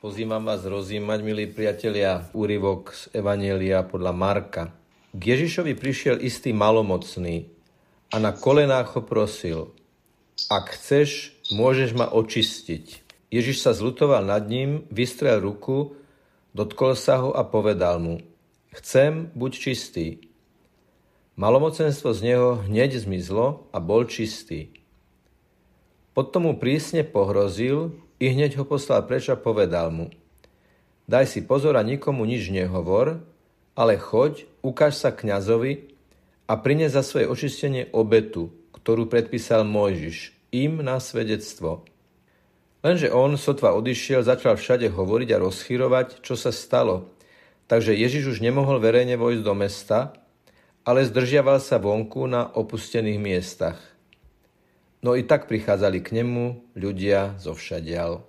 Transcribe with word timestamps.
Pozývam 0.00 0.48
vás 0.48 0.64
rozímať, 0.64 1.20
milí 1.20 1.44
priatelia, 1.44 2.24
úryvok 2.32 2.96
z 2.96 3.20
Evanielia 3.20 3.84
podľa 3.84 4.16
Marka. 4.16 4.72
K 5.12 5.36
Ježišovi 5.36 5.76
prišiel 5.76 6.24
istý 6.24 6.56
malomocný 6.56 7.52
a 8.08 8.16
na 8.16 8.32
kolenách 8.32 8.96
ho 8.96 9.04
prosil. 9.04 9.76
Ak 10.48 10.72
chceš, 10.72 11.36
môžeš 11.52 11.92
ma 11.92 12.08
očistiť. 12.08 13.04
Ježiš 13.28 13.60
sa 13.60 13.76
zlutoval 13.76 14.24
nad 14.24 14.40
ním, 14.48 14.88
vystrel 14.88 15.36
ruku, 15.36 15.92
dotkol 16.56 16.96
sa 16.96 17.20
ho 17.20 17.36
a 17.36 17.44
povedal 17.44 18.00
mu. 18.00 18.24
Chcem, 18.72 19.28
buď 19.36 19.52
čistý. 19.52 20.24
Malomocenstvo 21.36 22.16
z 22.16 22.20
neho 22.24 22.64
hneď 22.64 22.96
zmizlo 23.04 23.68
a 23.68 23.76
bol 23.84 24.08
čistý. 24.08 24.72
Potom 26.16 26.48
mu 26.48 26.56
prísne 26.56 27.04
pohrozil, 27.04 28.00
i 28.20 28.30
hneď 28.30 28.60
ho 28.60 28.68
poslal 28.68 29.02
preč 29.08 29.32
a 29.32 29.36
povedal 29.40 29.88
mu, 29.88 30.12
daj 31.08 31.26
si 31.26 31.40
pozor 31.40 31.74
a 31.74 31.82
nikomu 31.82 32.28
nič 32.28 32.52
nehovor, 32.52 33.24
ale 33.72 33.96
choď, 33.96 34.44
ukáž 34.60 35.00
sa 35.00 35.08
kňazovi 35.08 35.88
a 36.44 36.54
prines 36.60 36.92
za 36.92 37.00
svoje 37.00 37.24
očistenie 37.26 37.88
obetu, 37.96 38.52
ktorú 38.76 39.08
predpísal 39.08 39.64
Mojžiš, 39.64 40.36
im 40.52 40.84
na 40.84 41.00
svedectvo. 41.00 41.88
Lenže 42.80 43.12
on, 43.12 43.36
sotva 43.36 43.76
odišiel, 43.76 44.24
začal 44.24 44.56
všade 44.56 44.88
hovoriť 44.88 45.28
a 45.36 45.42
rozchyrovať, 45.42 46.24
čo 46.24 46.36
sa 46.36 46.48
stalo. 46.48 47.12
Takže 47.68 47.92
Ježiš 47.92 48.36
už 48.36 48.38
nemohol 48.44 48.80
verejne 48.80 49.20
vojsť 49.20 49.42
do 49.44 49.54
mesta, 49.54 49.98
ale 50.82 51.04
zdržiaval 51.04 51.60
sa 51.60 51.76
vonku 51.76 52.24
na 52.24 52.48
opustených 52.48 53.20
miestach. 53.20 53.78
No 55.00 55.16
i 55.16 55.24
tak 55.24 55.48
prichádzali 55.48 56.04
k 56.04 56.20
nemu 56.20 56.76
ľudia 56.76 57.40
zo 57.40 57.56
všadial. 57.56 58.20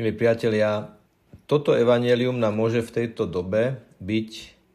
Milí 0.00 0.16
priatelia, 0.16 0.96
toto 1.44 1.76
evanelium 1.76 2.40
nám 2.40 2.56
môže 2.56 2.80
v 2.80 3.04
tejto 3.04 3.28
dobe 3.28 3.84
byť 4.00 4.30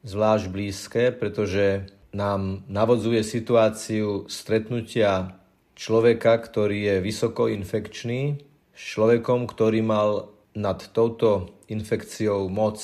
zvlášť 0.06 0.46
blízke, 0.54 1.04
pretože 1.10 1.90
nám 2.14 2.62
navodzuje 2.70 3.26
situáciu 3.26 4.30
stretnutia 4.30 5.42
človeka, 5.74 6.38
ktorý 6.38 6.78
je 6.78 6.96
vysoko 7.02 7.50
infekčný, 7.50 8.38
s 8.78 8.82
človekom, 8.94 9.50
ktorý 9.50 9.82
mal 9.82 10.30
nad 10.54 10.78
touto 10.94 11.58
infekciou 11.74 12.54
moc, 12.54 12.78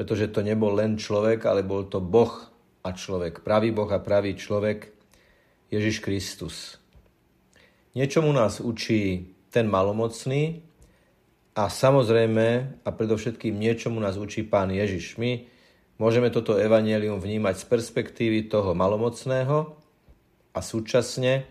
pretože 0.00 0.32
to 0.32 0.40
nebol 0.40 0.72
len 0.72 0.96
človek, 0.96 1.44
ale 1.44 1.60
bol 1.60 1.84
to 1.84 2.00
Boh 2.00 2.32
a 2.80 2.88
človek, 2.88 3.44
pravý 3.44 3.68
Boh 3.68 3.90
a 3.92 4.00
pravý 4.00 4.32
človek, 4.32 4.96
Ježiš 5.68 6.00
Kristus. 6.00 6.77
Niečomu 7.98 8.30
nás 8.30 8.62
učí 8.62 9.26
ten 9.50 9.66
malomocný 9.66 10.62
a 11.58 11.66
samozrejme 11.66 12.78
a 12.86 12.88
predovšetkým 12.94 13.58
niečomu 13.58 13.98
nás 13.98 14.14
učí 14.14 14.46
Pán 14.46 14.70
Ježiš. 14.70 15.18
My 15.18 15.50
môžeme 15.98 16.30
toto 16.30 16.54
evanelium 16.54 17.18
vnímať 17.18 17.58
z 17.58 17.64
perspektívy 17.66 18.46
toho 18.46 18.70
malomocného 18.70 19.74
a 20.54 20.58
súčasne 20.62 21.42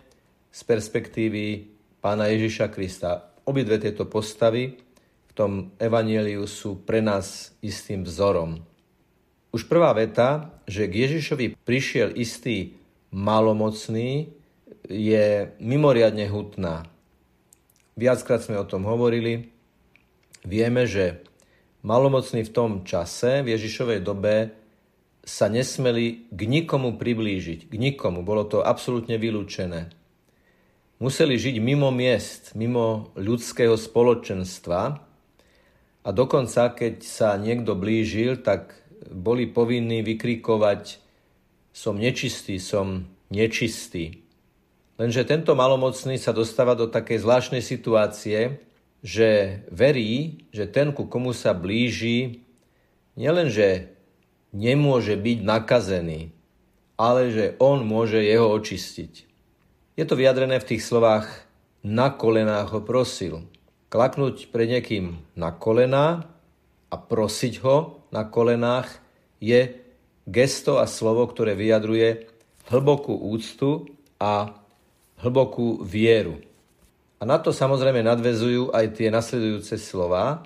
z 0.47 0.61
perspektívy 0.63 1.67
Pána 1.99 2.31
Ježiša 2.31 2.71
Krista. 2.71 3.27
Obidve 3.43 3.83
tieto 3.83 4.07
postavy 4.07 4.71
v 5.27 5.31
tom 5.35 5.75
evaneliu 5.83 6.47
sú 6.47 6.79
pre 6.79 7.03
nás 7.03 7.59
istým 7.59 8.07
vzorom. 8.07 8.63
Už 9.51 9.67
prvá 9.67 9.91
veta, 9.91 10.55
že 10.63 10.87
k 10.87 11.11
Ježišovi 11.11 11.59
prišiel 11.67 12.15
istý 12.15 12.79
malomocný, 13.11 14.36
je 14.87 15.51
mimoriadne 15.59 16.25
hutná. 16.31 16.87
Viackrát 17.99 18.43
sme 18.43 18.59
o 18.59 18.65
tom 18.67 18.87
hovorili. 18.87 19.51
Vieme, 20.47 20.87
že 20.87 21.21
malomocní 21.83 22.47
v 22.47 22.53
tom 22.53 22.71
čase, 22.87 23.43
v 23.43 23.51
Ježišovej 23.55 23.99
dobe, 24.01 24.55
sa 25.27 25.51
nesmeli 25.51 26.31
k 26.31 26.39
nikomu 26.47 26.95
priblížiť. 26.95 27.67
K 27.67 27.73
nikomu. 27.75 28.23
Bolo 28.23 28.47
to 28.47 28.63
absolútne 28.63 29.19
vylúčené. 29.19 29.91
Museli 30.97 31.37
žiť 31.37 31.61
mimo 31.61 31.93
miest, 31.93 32.57
mimo 32.57 33.13
ľudského 33.13 33.77
spoločenstva 33.77 34.81
a 36.01 36.09
dokonca, 36.09 36.73
keď 36.73 37.05
sa 37.05 37.37
niekto 37.37 37.77
blížil, 37.77 38.41
tak 38.41 38.73
boli 39.11 39.45
povinní 39.45 40.01
vykrikovať 40.01 40.97
som 41.69 42.01
nečistý, 42.01 42.57
som 42.57 43.05
nečistý. 43.29 44.25
Lenže 44.97 45.29
tento 45.29 45.53
malomocný 45.53 46.17
sa 46.17 46.33
dostáva 46.33 46.73
do 46.73 46.89
takej 46.89 47.21
zvláštnej 47.21 47.61
situácie, 47.61 48.57
že 49.05 49.61
verí, 49.69 50.41
že 50.49 50.65
ten, 50.65 50.89
ku 50.89 51.05
komu 51.05 51.37
sa 51.37 51.53
blíži, 51.53 52.41
nielenže 53.13 53.93
nemôže 54.49 55.13
byť 55.13 55.39
nakazený, 55.45 56.33
ale 56.97 57.29
že 57.29 57.45
on 57.61 57.85
môže 57.85 58.17
jeho 58.25 58.49
očistiť. 58.49 59.13
Je 59.93 60.05
to 60.05 60.17
vyjadrené 60.17 60.57
v 60.57 60.69
tých 60.73 60.81
slovách 60.81 61.29
na 61.85 62.09
kolenách 62.09 62.73
ho 62.73 62.81
prosil. 62.81 63.45
Klaknúť 63.93 64.49
pred 64.49 64.65
niekým 64.65 65.21
na 65.37 65.53
kolená 65.53 66.25
a 66.89 66.95
prosiť 66.97 67.61
ho 67.61 68.01
na 68.09 68.25
kolenách 68.25 68.97
je 69.37 69.77
gesto 70.25 70.81
a 70.81 70.89
slovo, 70.89 71.29
ktoré 71.29 71.53
vyjadruje 71.53 72.27
hlbokú 72.67 73.13
úctu 73.13 73.87
a 74.17 74.57
hlbokú 75.21 75.81
vieru. 75.81 76.41
A 77.17 77.25
na 77.25 77.41
to 77.41 77.49
samozrejme 77.49 78.05
nadvezujú 78.05 78.69
aj 78.73 78.85
tie 78.93 79.09
nasledujúce 79.09 79.77
slova. 79.81 80.45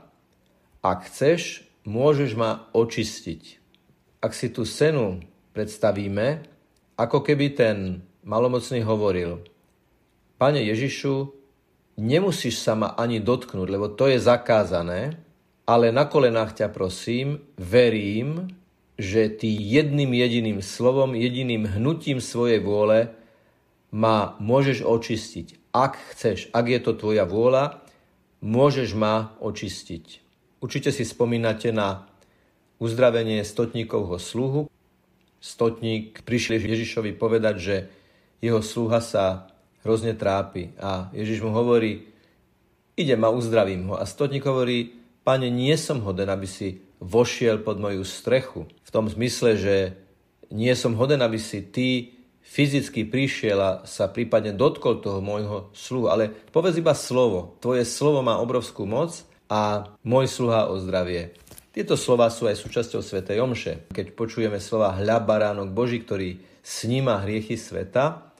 Ak 0.79 1.11
chceš, 1.11 1.67
môžeš 1.83 2.35
ma 2.39 2.71
očistiť. 2.71 3.59
Ak 4.23 4.31
si 4.31 4.47
tú 4.47 4.63
senu 4.63 5.19
predstavíme, 5.51 6.47
ako 6.95 7.25
keby 7.25 7.57
ten 7.57 8.05
malomocný 8.23 8.85
hovoril, 8.85 9.43
Pane 10.41 10.57
Ježišu, 10.65 11.29
nemusíš 12.01 12.65
sa 12.65 12.73
ma 12.73 12.97
ani 12.97 13.21
dotknúť, 13.21 13.67
lebo 13.69 13.93
to 13.93 14.09
je 14.09 14.17
zakázané, 14.17 15.21
ale 15.69 15.93
na 15.93 16.09
kolenách 16.09 16.57
ťa 16.57 16.73
prosím, 16.73 17.45
verím, 17.61 18.49
že 18.97 19.29
ty 19.29 19.53
jedným 19.53 20.09
jediným 20.09 20.59
slovom, 20.65 21.13
jediným 21.13 21.69
hnutím 21.69 22.17
svojej 22.17 22.57
vôle 22.57 23.13
ma 23.91 24.40
môžeš 24.40 24.88
očistiť. 24.88 25.72
Ak 25.75 26.00
chceš, 26.16 26.52
ak 26.56 26.66
je 26.68 26.79
to 26.79 26.91
tvoja 26.96 27.28
vôľa, 27.28 27.84
môžeš 28.40 28.96
ma 28.96 29.35
očistiť. 29.44 30.24
Určite 30.63 30.90
si 30.96 31.03
spomínate 31.03 31.75
na 31.75 32.07
uzdravenie 32.79 33.44
stotníkovho 33.44 34.18
sluhu. 34.18 34.62
Stotník 35.41 36.24
prišiel 36.24 36.63
Ježišovi 36.63 37.13
povedať, 37.13 37.56
že 37.59 37.75
jeho 38.41 38.63
sluha 38.63 39.03
sa 39.03 39.52
hrozne 39.85 40.18
trápi 40.18 40.73
a 40.78 41.09
Ježiš 41.13 41.41
mu 41.46 41.53
hovorí, 41.53 42.09
idem 42.97 43.22
a 43.22 43.34
uzdravím 43.34 43.94
ho. 43.94 43.96
A 43.97 44.06
stotník 44.06 44.46
hovorí, 44.46 44.94
pane, 45.25 45.50
nie 45.50 45.73
som 45.78 46.02
hoden, 46.02 46.29
aby 46.29 46.46
si 46.46 46.81
vošiel 47.02 47.66
pod 47.66 47.81
moju 47.81 48.06
strechu. 48.06 48.69
V 48.85 48.90
tom 48.94 49.09
zmysle, 49.09 49.58
že 49.58 49.75
nie 50.53 50.73
som 50.78 50.94
hoden, 50.94 51.22
aby 51.25 51.41
si 51.41 51.66
ty 51.66 52.20
fyzicky 52.41 53.07
prišiel 53.07 53.57
a 53.62 53.72
sa 53.88 54.12
prípadne 54.12 54.52
dotkol 54.52 55.00
toho 55.00 55.24
môjho 55.24 55.72
sluhu, 55.72 56.12
ale 56.12 56.34
povedz 56.52 56.81
iba 56.81 56.91
slovo. 56.91 57.56
Tvoje 57.63 57.88
slovo 57.88 58.19
má 58.25 58.41
obrovskú 58.41 58.84
moc 58.84 59.24
a 59.47 59.94
môj 60.03 60.28
sluha 60.28 60.68
o 60.68 60.75
zdravie. 60.81 61.35
Tieto 61.72 61.96
slova 61.96 62.28
sú 62.28 62.52
aj 62.52 62.59
súčasťou 62.59 63.00
Svetej 63.00 63.40
Omše. 63.40 63.74
Keď 63.96 64.12
počujeme 64.12 64.59
slova 64.59 64.91
hľa 64.91 65.24
baránok 65.24 65.72
Boží, 65.72 66.03
ktorý 66.03 66.44
sníma 66.59 67.24
hriechy 67.24 67.56
sveta, 67.56 68.35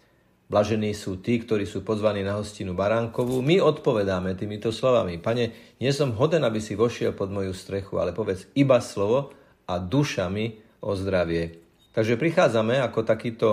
blažení 0.52 0.92
sú 0.92 1.24
tí, 1.24 1.40
ktorí 1.40 1.64
sú 1.64 1.80
pozvaní 1.80 2.28
na 2.28 2.36
hostinu 2.36 2.76
baránkovú, 2.76 3.40
my 3.40 3.64
odpovedáme 3.64 4.36
týmito 4.36 4.76
slovami. 4.76 5.16
Pane, 5.16 5.76
nie 5.80 5.92
som 5.96 6.12
hoden, 6.12 6.44
aby 6.44 6.60
si 6.60 6.76
vošiel 6.76 7.16
pod 7.16 7.32
moju 7.32 7.56
strechu, 7.56 8.04
ale 8.04 8.12
povedz 8.12 8.52
iba 8.52 8.84
slovo 8.84 9.32
a 9.64 9.80
duša 9.80 10.28
mi 10.28 10.60
o 10.84 10.92
zdravie. 10.92 11.56
Takže 11.96 12.20
prichádzame 12.20 12.84
ako 12.84 13.00
takýto 13.08 13.48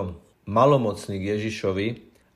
malomocný 0.48 1.20
k 1.20 1.36
Ježišovi 1.36 1.88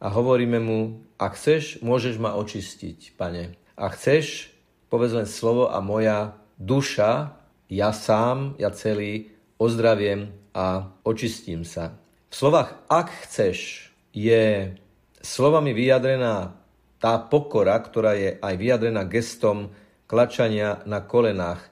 a 0.05 0.13
hovoríme 0.13 0.61
mu, 0.61 1.01
ak 1.17 1.41
chceš, 1.41 1.81
môžeš 1.81 2.21
ma 2.21 2.37
očistiť, 2.37 3.17
pane. 3.17 3.57
A 3.73 3.89
chceš, 3.89 4.53
povedz 4.93 5.17
len 5.17 5.25
slovo 5.25 5.73
a 5.73 5.81
moja 5.81 6.37
duša, 6.61 7.33
ja 7.73 7.91
sám, 7.97 8.61
ja 8.61 8.69
celý, 8.77 9.33
ozdraviem 9.57 10.29
a 10.53 10.93
očistím 11.09 11.65
sa. 11.65 11.97
V 12.29 12.35
slovách 12.37 12.77
ak 12.93 13.09
chceš 13.25 13.89
je 14.13 14.77
slovami 15.25 15.73
vyjadrená 15.73 16.53
tá 17.01 17.17
pokora, 17.17 17.81
ktorá 17.81 18.13
je 18.13 18.37
aj 18.37 18.55
vyjadrená 18.61 19.09
gestom 19.09 19.73
klačania 20.05 20.85
na 20.85 21.01
kolenách. 21.01 21.65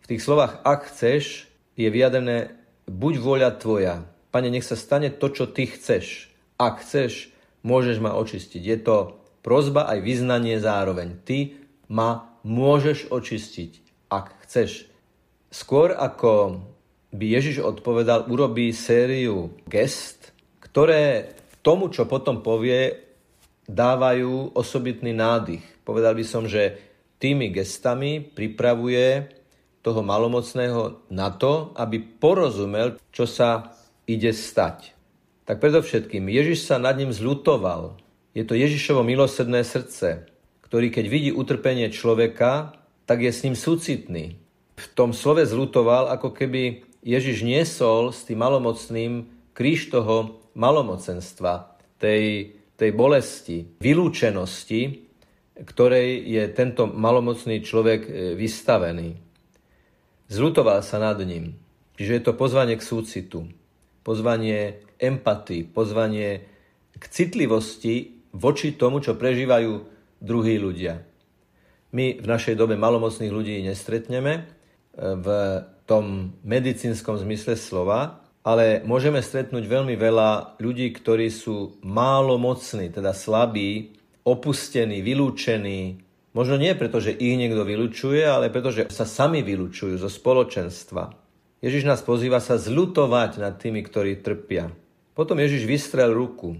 V 0.00 0.16
tých 0.16 0.24
slovách 0.24 0.64
ak 0.64 0.88
chceš 0.88 1.52
je 1.76 1.88
vyjadrené 1.92 2.56
buď 2.88 3.14
voľa 3.20 3.50
tvoja, 3.60 3.96
Pane, 4.32 4.48
nech 4.48 4.64
sa 4.64 4.80
stane 4.80 5.12
to, 5.12 5.28
čo 5.28 5.44
ty 5.44 5.68
chceš. 5.68 6.32
Ak 6.56 6.80
chceš, 6.80 7.28
môžeš 7.62 8.00
ma 8.00 8.16
očistiť. 8.16 8.62
Je 8.64 8.78
to 8.80 9.20
prozba 9.44 9.84
aj 9.92 10.00
vyznanie 10.00 10.56
zároveň. 10.56 11.20
Ty 11.20 11.52
ma 11.92 12.32
môžeš 12.40 13.12
očistiť, 13.12 13.72
ak 14.08 14.48
chceš. 14.48 14.88
Skôr 15.52 15.92
ako 15.92 16.64
by 17.12 17.24
Ježiš 17.28 17.60
odpovedal, 17.60 18.24
urobí 18.32 18.72
sériu 18.72 19.52
gest, 19.68 20.32
ktoré 20.64 21.36
tomu, 21.60 21.92
čo 21.92 22.08
potom 22.08 22.40
povie, 22.40 22.96
dávajú 23.68 24.56
osobitný 24.56 25.12
nádych. 25.12 25.60
Povedal 25.84 26.16
by 26.16 26.24
som, 26.24 26.48
že 26.48 26.80
tými 27.20 27.52
gestami 27.52 28.24
pripravuje 28.24 29.28
toho 29.84 30.00
malomocného 30.00 31.10
na 31.12 31.28
to, 31.34 31.76
aby 31.76 32.00
porozumel, 32.00 32.96
čo 33.12 33.28
sa 33.28 33.76
ide 34.12 34.32
stať. 34.36 34.92
Tak 35.48 35.58
predovšetkým, 35.58 36.28
Ježiš 36.30 36.68
sa 36.68 36.78
nad 36.78 36.94
ním 36.94 37.10
zľutoval. 37.10 37.98
Je 38.32 38.46
to 38.46 38.54
Ježišovo 38.56 39.02
milosrdné 39.02 39.66
srdce, 39.66 40.28
ktorý 40.64 40.88
keď 40.88 41.04
vidí 41.10 41.30
utrpenie 41.34 41.90
človeka, 41.92 42.76
tak 43.04 43.20
je 43.26 43.32
s 43.34 43.42
ním 43.44 43.58
súcitný. 43.58 44.40
V 44.78 44.86
tom 44.96 45.12
slove 45.12 45.44
zľutoval, 45.44 46.08
ako 46.16 46.32
keby 46.32 46.86
Ježiš 47.04 47.44
niesol 47.44 48.14
s 48.14 48.24
tým 48.24 48.40
malomocným 48.40 49.28
kríž 49.52 49.92
toho 49.92 50.40
malomocenstva, 50.56 51.76
tej, 52.00 52.56
tej 52.78 52.90
bolesti, 52.96 53.68
vylúčenosti, 53.82 55.04
ktorej 55.52 56.24
je 56.24 56.42
tento 56.56 56.88
malomocný 56.88 57.60
človek 57.60 58.00
e, 58.08 58.10
vystavený. 58.34 59.20
Zľutoval 60.32 60.80
sa 60.80 60.96
nad 60.96 61.20
ním. 61.20 61.60
Čiže 62.00 62.12
je 62.16 62.22
to 62.24 62.32
pozvanie 62.32 62.80
k 62.80 62.82
súcitu, 62.82 63.52
pozvanie 64.02 64.82
empatii, 64.98 65.66
pozvanie 65.70 66.46
k 66.94 67.04
citlivosti 67.08 68.22
voči 68.34 68.74
tomu, 68.78 69.02
čo 69.02 69.18
prežívajú 69.18 69.72
druhí 70.22 70.58
ľudia. 70.58 71.02
My 71.92 72.16
v 72.16 72.26
našej 72.26 72.56
dobe 72.56 72.78
malomocných 72.78 73.32
ľudí 73.32 73.60
nestretneme 73.66 74.32
e, 74.38 74.42
v 74.96 75.28
tom 75.84 76.32
medicínskom 76.40 77.20
zmysle 77.20 77.58
slova, 77.58 78.22
ale 78.42 78.82
môžeme 78.82 79.22
stretnúť 79.22 79.68
veľmi 79.68 79.94
veľa 79.94 80.58
ľudí, 80.58 80.90
ktorí 80.90 81.30
sú 81.30 81.78
málo 81.86 82.40
teda 82.66 83.14
slabí, 83.14 83.94
opustení, 84.26 84.98
vylúčení. 85.02 86.02
Možno 86.32 86.56
nie 86.58 86.74
preto, 86.74 86.98
že 86.98 87.14
ich 87.14 87.36
niekto 87.38 87.62
vylúčuje, 87.62 88.24
ale 88.24 88.50
preto, 88.50 88.72
že 88.72 88.88
sa 88.90 89.06
sami 89.06 89.44
vylúčujú 89.46 90.00
zo 90.00 90.10
spoločenstva. 90.10 91.21
Ježiš 91.62 91.86
nás 91.86 92.02
pozýva 92.02 92.42
sa 92.42 92.58
zlutovať 92.58 93.38
nad 93.38 93.54
tými, 93.54 93.86
ktorí 93.86 94.18
trpia. 94.18 94.74
Potom 95.14 95.38
Ježiš 95.38 95.62
vystrel 95.62 96.10
ruku. 96.10 96.58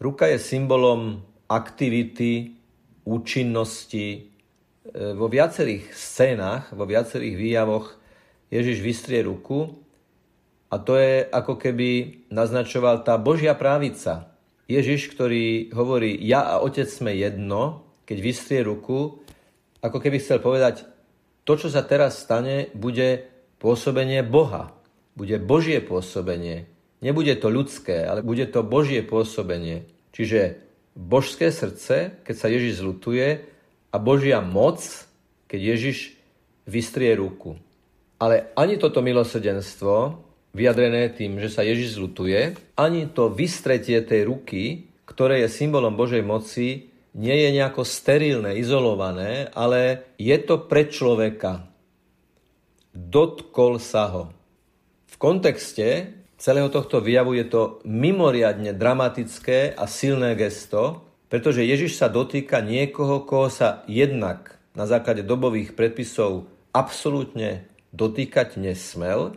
Ruka 0.00 0.24
je 0.32 0.40
symbolom 0.40 1.20
aktivity, 1.44 2.56
účinnosti. 3.04 4.08
E, 4.08 4.20
vo 5.12 5.28
viacerých 5.28 5.92
scénach, 5.92 6.72
vo 6.72 6.88
viacerých 6.88 7.36
výjavoch 7.36 8.00
Ježiš 8.48 8.80
vystrie 8.80 9.20
ruku 9.20 9.84
a 10.72 10.80
to 10.80 10.96
je 10.96 11.28
ako 11.28 11.60
keby 11.60 12.24
naznačoval 12.32 13.04
tá 13.04 13.20
Božia 13.20 13.52
právica. 13.52 14.32
Ježiš, 14.64 15.12
ktorý 15.12 15.76
hovorí, 15.76 16.16
ja 16.24 16.56
a 16.56 16.64
otec 16.64 16.88
sme 16.88 17.12
jedno, 17.14 17.84
keď 18.08 18.18
vystrie 18.18 18.60
ruku, 18.64 19.20
ako 19.84 19.98
keby 20.00 20.18
chcel 20.24 20.40
povedať, 20.40 20.88
to, 21.46 21.52
čo 21.54 21.68
sa 21.70 21.86
teraz 21.86 22.18
stane, 22.18 22.72
bude 22.74 23.35
pôsobenie 23.58 24.22
Boha. 24.26 24.72
Bude 25.16 25.40
Božie 25.40 25.80
pôsobenie. 25.80 26.68
Nebude 27.00 27.36
to 27.36 27.48
ľudské, 27.52 28.04
ale 28.04 28.20
bude 28.24 28.44
to 28.48 28.64
Božie 28.64 29.00
pôsobenie. 29.04 29.88
Čiže 30.12 30.60
božské 30.96 31.52
srdce, 31.52 32.16
keď 32.24 32.34
sa 32.36 32.48
Ježiš 32.48 32.80
zlutuje, 32.80 33.44
a 33.92 33.96
Božia 33.96 34.44
moc, 34.44 34.84
keď 35.48 35.60
Ježiš 35.76 36.16
vystrie 36.68 37.16
ruku. 37.16 37.56
Ale 38.20 38.52
ani 38.52 38.76
toto 38.76 39.00
milosrdenstvo, 39.00 40.20
vyjadrené 40.56 41.12
tým, 41.12 41.40
že 41.40 41.52
sa 41.52 41.64
Ježiš 41.64 42.00
zlutuje, 42.00 42.56
ani 42.76 43.08
to 43.08 43.32
vystretie 43.32 44.00
tej 44.04 44.24
ruky, 44.28 44.88
ktoré 45.04 45.44
je 45.44 45.52
symbolom 45.52 45.96
Božej 45.96 46.24
moci, 46.24 46.92
nie 47.16 47.36
je 47.36 47.48
nejako 47.56 47.84
sterilné, 47.84 48.60
izolované, 48.60 49.48
ale 49.56 50.12
je 50.20 50.36
to 50.44 50.60
pre 50.68 50.88
človeka. 50.88 51.64
Dotkol 52.96 53.76
sa 53.76 54.08
ho. 54.08 54.32
V 55.04 55.14
kontexte 55.20 56.16
celého 56.40 56.72
tohto 56.72 57.04
výjavu 57.04 57.36
je 57.36 57.44
to 57.44 57.62
mimoriadne 57.84 58.72
dramatické 58.72 59.76
a 59.76 59.84
silné 59.84 60.32
gesto, 60.32 61.04
pretože 61.28 61.60
Ježiš 61.60 62.00
sa 62.00 62.08
dotýka 62.08 62.64
niekoho, 62.64 63.28
koho 63.28 63.52
sa 63.52 63.84
jednak 63.84 64.56
na 64.72 64.88
základe 64.88 65.20
dobových 65.20 65.76
predpisov 65.76 66.48
absolútne 66.72 67.68
dotýkať 67.92 68.56
nesmel 68.56 69.36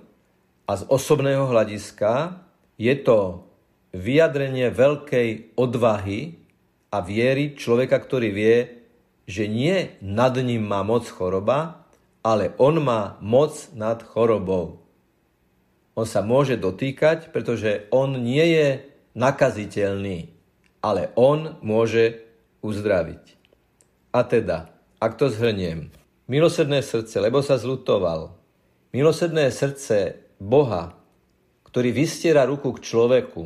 a 0.64 0.72
z 0.80 0.84
osobného 0.88 1.48
hľadiska 1.52 2.40
je 2.80 2.96
to 2.96 3.44
vyjadrenie 3.92 4.72
veľkej 4.72 5.60
odvahy 5.60 6.40
a 6.96 7.04
viery 7.04 7.60
človeka, 7.60 8.00
ktorý 8.00 8.30
vie, 8.32 8.58
že 9.28 9.52
nie 9.52 10.00
nad 10.00 10.32
ním 10.40 10.64
má 10.64 10.80
moc 10.82 11.08
choroba, 11.12 11.79
ale 12.26 12.56
on 12.60 12.84
má 12.84 13.18
moc 13.24 13.70
nad 13.76 14.04
chorobou. 14.04 14.84
On 15.96 16.08
sa 16.08 16.24
môže 16.24 16.56
dotýkať, 16.56 17.32
pretože 17.36 17.88
on 17.92 18.16
nie 18.20 18.46
je 18.56 18.68
nakaziteľný, 19.16 20.32
ale 20.80 21.12
on 21.20 21.60
môže 21.60 22.24
uzdraviť. 22.64 23.24
A 24.16 24.24
teda, 24.24 24.72
ak 25.00 25.20
to 25.20 25.28
zhrniem, 25.28 25.92
milosrdné 26.32 26.80
srdce, 26.84 27.20
lebo 27.20 27.44
sa 27.44 27.60
zlutoval, 27.60 28.40
Milosedné 28.90 29.54
srdce 29.54 30.18
Boha, 30.42 30.98
ktorý 31.70 31.94
vystiera 31.94 32.42
ruku 32.50 32.74
k 32.74 32.82
človeku, 32.82 33.46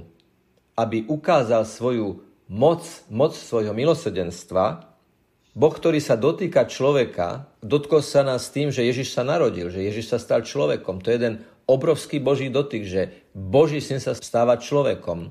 aby 0.79 1.03
ukázal 1.03 1.67
svoju 1.67 2.23
moc, 2.47 2.87
moc 3.11 3.35
svojho 3.35 3.75
milosedenstva, 3.75 4.93
Boh, 5.53 5.69
ktorý 5.69 6.01
sa 6.01 6.17
dotýka 6.17 6.65
človeka, 6.65 7.45
dotkol 7.61 8.01
sa 8.01 8.25
nás 8.25 8.50
tým, 8.50 8.73
že 8.73 8.89
Ježiš 8.89 9.13
sa 9.13 9.21
narodil, 9.21 9.69
že 9.69 9.85
Ježiš 9.85 10.09
sa 10.09 10.17
stal 10.17 10.41
človekom. 10.41 11.05
To 11.05 11.13
je 11.13 11.17
jeden 11.21 11.35
obrovský 11.69 12.17
Boží 12.17 12.50
dotyk, 12.50 12.83
že 12.89 13.13
Boží 13.38 13.77
syn 13.77 14.01
sa 14.01 14.17
stáva 14.17 14.57
človekom. 14.57 15.29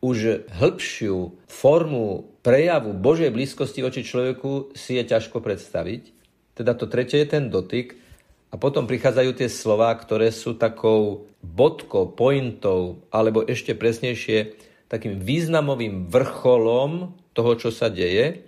Už 0.00 0.48
hĺbšiu 0.56 1.44
formu 1.52 2.32
prejavu 2.40 2.96
Božej 2.96 3.28
blízkosti 3.28 3.84
voči 3.84 4.08
človeku 4.08 4.72
si 4.72 4.96
je 4.96 5.04
ťažko 5.04 5.44
predstaviť. 5.44 6.16
Teda 6.56 6.72
to 6.72 6.88
tretie 6.88 7.20
je 7.20 7.28
ten 7.28 7.52
dotyk. 7.52 8.00
A 8.48 8.56
potom 8.56 8.88
prichádzajú 8.88 9.30
tie 9.36 9.52
slova, 9.52 9.92
ktoré 9.92 10.32
sú 10.32 10.56
takou 10.56 11.28
bodkou, 11.44 12.08
pointou, 12.08 13.04
alebo 13.12 13.44
ešte 13.44 13.76
presnejšie, 13.76 14.56
takým 14.88 15.20
významovým 15.20 16.08
vrcholom 16.08 17.12
toho, 17.36 17.52
čo 17.60 17.68
sa 17.68 17.92
deje, 17.92 18.47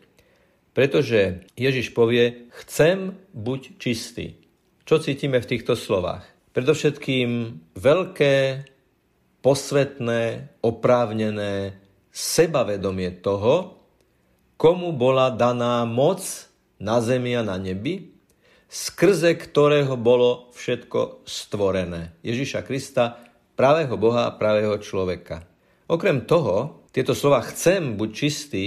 pretože 0.72 1.44
Ježiš 1.58 1.90
povie, 1.90 2.50
chcem 2.62 3.18
buď 3.34 3.60
čistý. 3.78 4.38
Čo 4.86 5.02
cítime 5.02 5.38
v 5.42 5.50
týchto 5.50 5.74
slovách? 5.78 6.26
Predovšetkým 6.50 7.30
veľké, 7.78 8.66
posvetné, 9.40 10.50
oprávnené 10.60 11.78
sebavedomie 12.10 13.22
toho, 13.22 13.78
komu 14.60 14.92
bola 14.92 15.32
daná 15.32 15.86
moc 15.86 16.20
na 16.76 17.00
zemi 17.00 17.32
a 17.38 17.46
na 17.46 17.56
nebi, 17.56 18.12
skrze 18.70 19.34
ktorého 19.38 19.96
bolo 19.96 20.52
všetko 20.52 21.24
stvorené. 21.24 22.14
Ježiša 22.20 22.60
Krista, 22.66 23.18
pravého 23.56 23.96
Boha 23.96 24.28
a 24.28 24.36
pravého 24.36 24.76
človeka. 24.78 25.46
Okrem 25.90 26.22
toho, 26.22 26.86
tieto 26.94 27.14
slova 27.14 27.42
chcem 27.46 27.98
buď 27.98 28.10
čistý, 28.14 28.66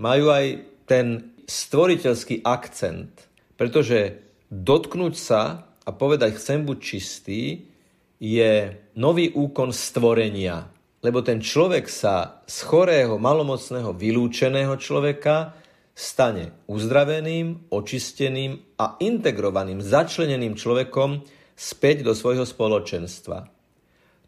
majú 0.00 0.32
aj 0.32 0.69
ten 0.90 1.38
stvoriteľský 1.46 2.42
akcent, 2.42 3.30
pretože 3.54 4.18
dotknúť 4.50 5.14
sa 5.14 5.70
a 5.86 5.90
povedať 5.94 6.34
chcem 6.34 6.66
buď 6.66 6.78
čistý 6.82 7.70
je 8.18 8.74
nový 8.98 9.30
úkon 9.30 9.70
stvorenia. 9.70 10.66
Lebo 11.00 11.22
ten 11.22 11.38
človek 11.38 11.86
sa 11.86 12.42
z 12.44 12.58
chorého, 12.66 13.16
malomocného, 13.22 13.94
vylúčeného 13.94 14.74
človeka 14.76 15.54
stane 15.94 16.52
uzdraveným, 16.66 17.70
očisteným 17.72 18.76
a 18.76 18.98
integrovaným, 18.98 19.80
začleneným 19.80 20.58
človekom 20.58 21.22
späť 21.54 22.02
do 22.04 22.12
svojho 22.12 22.44
spoločenstva. 22.44 23.48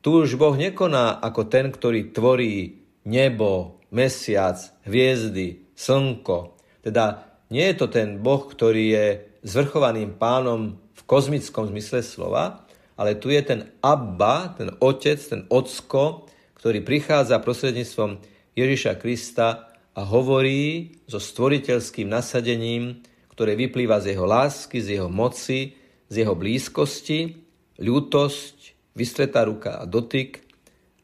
Tu 0.00 0.09
už 0.11 0.38
Boh 0.38 0.54
nekoná 0.57 1.19
ako 1.19 1.42
ten, 1.50 1.69
ktorý 1.75 2.14
tvorí 2.14 2.83
nebo, 3.04 3.83
mesiac, 3.92 4.57
hviezdy, 4.88 5.62
slnko. 5.83 6.55
Teda 6.87 7.27
nie 7.51 7.67
je 7.73 7.77
to 7.83 7.87
ten 7.91 8.23
Boh, 8.23 8.47
ktorý 8.47 8.85
je 8.95 9.07
zvrchovaným 9.43 10.15
pánom 10.15 10.79
v 10.95 11.03
kozmickom 11.05 11.69
zmysle 11.75 12.07
slova, 12.07 12.65
ale 12.95 13.19
tu 13.19 13.35
je 13.35 13.43
ten 13.43 13.61
Abba, 13.83 14.55
ten 14.55 14.71
Otec, 14.79 15.19
ten 15.19 15.43
Ocko, 15.51 16.31
ktorý 16.55 16.87
prichádza 16.87 17.43
prostredníctvom 17.43 18.23
Ježiša 18.55 19.03
Krista 19.03 19.75
a 19.93 20.01
hovorí 20.07 20.95
so 21.11 21.19
stvoriteľským 21.19 22.07
nasadením, 22.07 23.03
ktoré 23.35 23.59
vyplýva 23.59 23.99
z 23.99 24.15
jeho 24.15 24.25
lásky, 24.29 24.79
z 24.79 25.01
jeho 25.01 25.11
moci, 25.11 25.75
z 26.07 26.15
jeho 26.23 26.39
blízkosti, 26.39 27.43
ľútosť, 27.81 28.57
vystretá 28.95 29.43
ruka 29.49 29.81
a 29.81 29.85
dotyk 29.89 30.45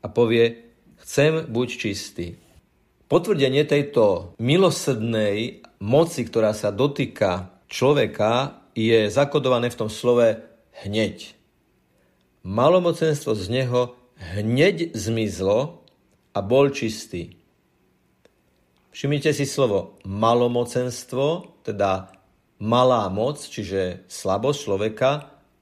a 0.04 0.06
povie, 0.12 0.70
chcem 1.02 1.49
buď 1.49 1.68
čistý. 1.75 2.37
Potvrdenie 3.08 3.64
tejto 3.64 4.36
milosrdnej 4.36 5.64
moci, 5.80 6.28
ktorá 6.28 6.52
sa 6.52 6.68
dotýka 6.68 7.56
človeka, 7.64 8.60
je 8.76 9.08
zakodované 9.08 9.72
v 9.72 9.78
tom 9.80 9.88
slove 9.88 10.44
hneď. 10.84 11.32
Malomocenstvo 12.44 13.32
z 13.32 13.44
neho 13.48 13.96
hneď 14.36 14.92
zmizlo 14.92 15.88
a 16.36 16.44
bol 16.44 16.68
čistý. 16.68 17.40
Všimnite 18.92 19.32
si 19.32 19.48
slovo 19.48 19.96
malomocenstvo, 20.04 21.56
teda 21.64 22.12
malá 22.60 23.08
moc, 23.08 23.40
čiže 23.40 24.04
slabosť 24.04 24.58
človeka 24.60 25.10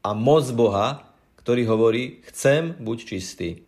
a 0.03 0.11
moc 0.19 0.51
Boha, 0.51 1.15
ktorý 1.39 1.63
hovorí, 1.71 2.27
chcem, 2.27 2.75
buď 2.75 2.99
čistý. 3.07 3.63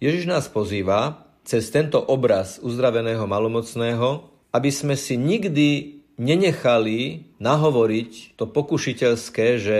Ježiš 0.00 0.24
nás 0.32 0.48
pozýva 0.48 1.28
cez 1.42 1.70
tento 1.70 1.98
obraz 1.98 2.62
uzdraveného 2.62 3.26
malomocného, 3.26 4.30
aby 4.54 4.70
sme 4.70 4.94
si 4.94 5.18
nikdy 5.18 6.00
nenechali 6.20 7.30
nahovoriť 7.40 8.36
to 8.38 8.44
pokušiteľské, 8.46 9.46
že 9.58 9.78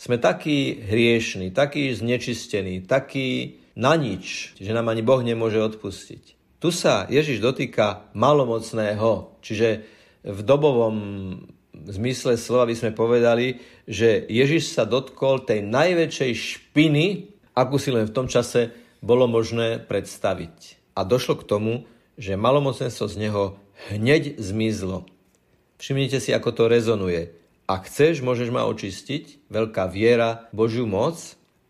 sme 0.00 0.16
takí 0.16 0.80
hriešní, 0.80 1.52
takí 1.52 1.92
znečistení, 1.92 2.84
takí 2.84 3.60
na 3.76 3.96
nič, 3.96 4.56
že 4.56 4.72
nám 4.72 4.88
ani 4.88 5.04
Boh 5.04 5.20
nemôže 5.20 5.60
odpustiť. 5.60 6.36
Tu 6.60 6.68
sa 6.72 7.08
Ježiš 7.08 7.40
dotýka 7.40 8.12
malomocného, 8.12 9.40
čiže 9.40 9.84
v 10.20 10.40
dobovom 10.44 10.96
zmysle 11.72 12.36
slova 12.36 12.68
by 12.68 12.76
sme 12.76 12.92
povedali, 12.92 13.60
že 13.88 14.28
Ježiš 14.28 14.76
sa 14.76 14.84
dotkol 14.84 15.48
tej 15.48 15.64
najväčšej 15.64 16.32
špiny, 16.36 17.04
akú 17.56 17.80
si 17.80 17.88
len 17.88 18.04
v 18.04 18.14
tom 18.14 18.28
čase 18.28 18.72
bolo 19.00 19.24
možné 19.24 19.80
predstaviť. 19.80 20.79
A 20.94 21.06
došlo 21.06 21.38
k 21.38 21.46
tomu, 21.46 21.72
že 22.20 22.36
malomocenstvo 22.36 23.08
z 23.08 23.16
neho 23.16 23.56
hneď 23.88 24.36
zmizlo. 24.36 25.08
Všimnite 25.80 26.20
si, 26.20 26.36
ako 26.36 26.52
to 26.52 26.64
rezonuje. 26.68 27.32
Ak 27.64 27.88
chceš, 27.88 28.20
môžeš 28.20 28.52
ma 28.52 28.66
očistiť, 28.68 29.48
veľká 29.48 29.88
viera, 29.88 30.50
Božiu 30.52 30.84
moc 30.84 31.16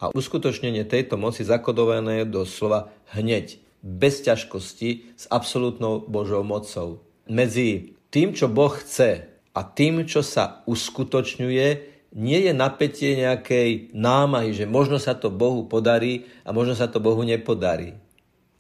a 0.01 0.09
uskutočnenie 0.11 0.89
tejto 0.89 1.21
moci 1.21 1.45
zakodované 1.45 2.25
do 2.25 2.49
slova 2.49 2.89
hneď, 3.13 3.61
bez 3.85 4.25
ťažkosti, 4.25 5.15
s 5.15 5.29
absolútnou 5.29 6.03
Božou 6.09 6.41
mocou. 6.41 7.05
Medzi 7.29 7.95
tým, 8.11 8.35
čo 8.35 8.51
Boh 8.51 8.73
chce 8.75 9.29
a 9.55 9.61
tým, 9.63 10.09
čo 10.09 10.25
sa 10.25 10.65
uskutočňuje, 10.67 11.69
nie 12.11 12.39
je 12.43 12.53
napätie 12.57 13.15
nejakej 13.15 13.95
námahy, 13.95 14.51
že 14.51 14.67
možno 14.67 14.99
sa 14.99 15.15
to 15.15 15.31
Bohu 15.31 15.71
podarí 15.71 16.27
a 16.43 16.51
možno 16.51 16.75
sa 16.75 16.91
to 16.91 16.99
Bohu 16.99 17.23
nepodarí. 17.23 17.95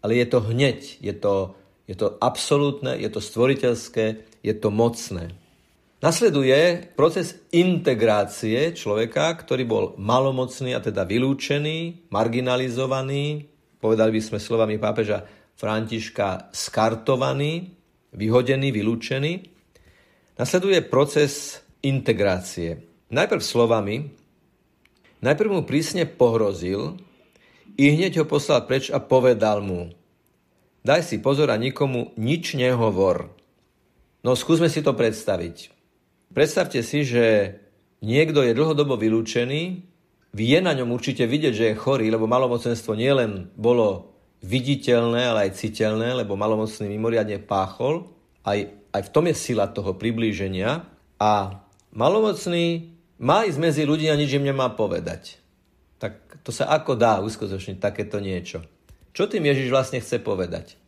Ale 0.00 0.16
je 0.16 0.26
to 0.26 0.38
hneď, 0.40 1.00
je 1.00 1.12
to, 1.12 1.54
je 1.84 1.96
to 1.96 2.16
absolútne, 2.20 2.96
je 2.96 3.08
to 3.12 3.20
stvoriteľské, 3.20 4.04
je 4.40 4.54
to 4.56 4.68
mocné. 4.72 5.36
Nasleduje 6.00 6.88
proces 6.96 7.36
integrácie 7.52 8.72
človeka, 8.72 9.36
ktorý 9.36 9.68
bol 9.68 9.84
malomocný 10.00 10.72
a 10.72 10.80
teda 10.80 11.04
vylúčený, 11.04 12.08
marginalizovaný, 12.08 13.44
povedali 13.76 14.16
by 14.16 14.20
sme 14.24 14.38
slovami 14.40 14.80
pápeža 14.80 15.28
Františka 15.60 16.56
skartovaný, 16.56 17.76
vyhodený, 18.16 18.72
vylúčený. 18.72 19.32
Nasleduje 20.40 20.80
proces 20.88 21.60
integrácie. 21.84 22.80
Najprv 23.12 23.42
slovami, 23.44 24.08
najprv 25.20 25.50
mu 25.52 25.62
prísne 25.68 26.08
pohrozil 26.08 26.96
i 27.76 27.84
hneď 27.94 28.22
ho 28.22 28.26
poslal 28.26 28.64
preč 28.64 28.88
a 28.88 28.98
povedal 29.02 29.62
mu, 29.62 29.92
daj 30.82 31.06
si 31.06 31.16
pozor 31.20 31.52
a 31.52 31.60
nikomu 31.60 32.14
nič 32.16 32.56
nehovor. 32.56 33.30
No 34.20 34.36
skúsme 34.36 34.68
si 34.68 34.84
to 34.84 34.96
predstaviť. 34.96 35.72
Predstavte 36.30 36.80
si, 36.86 37.02
že 37.02 37.56
niekto 38.04 38.46
je 38.46 38.54
dlhodobo 38.54 38.94
vylúčený, 38.94 39.90
vie 40.30 40.58
na 40.62 40.72
ňom 40.76 40.94
určite 40.94 41.26
vidieť, 41.26 41.54
že 41.54 41.66
je 41.72 41.80
chorý, 41.80 42.06
lebo 42.12 42.30
malomocenstvo 42.30 42.94
nielen 42.94 43.50
bolo 43.58 44.14
viditeľné, 44.40 45.34
ale 45.34 45.40
aj 45.48 45.58
citeľné, 45.58 46.24
lebo 46.24 46.38
malomocný 46.38 46.88
mimoriadne 46.88 47.42
páchol. 47.44 48.08
Aj, 48.46 48.58
aj 48.94 49.02
v 49.04 49.12
tom 49.12 49.24
je 49.28 49.36
sila 49.36 49.68
toho 49.68 49.92
priblíženia. 49.96 50.86
A 51.20 51.60
malomocný 51.92 52.96
má 53.20 53.44
ísť 53.44 53.58
medzi 53.60 53.82
ľudí 53.84 54.08
a 54.08 54.16
nič 54.16 54.32
im 54.32 54.46
nemá 54.46 54.72
povedať. 54.72 55.39
Tak 56.00 56.40
to 56.40 56.50
sa 56.50 56.72
ako 56.72 56.96
dá 56.96 57.20
uskutočniť 57.20 57.76
takéto 57.76 58.18
niečo? 58.18 58.64
Čo 59.12 59.28
tým 59.28 59.44
Ježiš 59.44 59.68
vlastne 59.68 60.00
chce 60.00 60.16
povedať? 60.24 60.80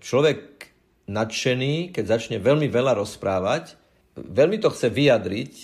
Človek 0.00 0.72
nadšený, 1.04 1.92
keď 1.92 2.04
začne 2.16 2.36
veľmi 2.40 2.72
veľa 2.72 2.96
rozprávať, 2.96 3.76
veľmi 4.16 4.56
to 4.56 4.72
chce 4.72 4.88
vyjadriť 4.88 5.54